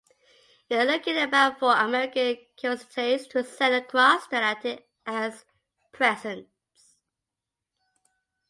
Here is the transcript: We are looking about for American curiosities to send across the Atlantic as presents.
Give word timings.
We 0.67 0.77
are 0.77 0.83
looking 0.85 1.15
about 1.15 1.59
for 1.59 1.75
American 1.75 2.37
curiosities 2.57 3.27
to 3.27 3.43
send 3.43 3.75
across 3.75 4.25
the 4.25 4.37
Atlantic 4.37 4.87
as 5.05 5.45
presents. 5.91 6.95